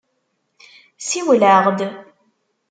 [1.07, 1.79] Siwel-aɣ-d.